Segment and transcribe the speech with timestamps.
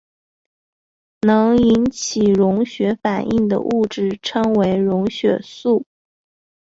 [1.27, 5.85] 能引起溶血反应的物质称为溶血素。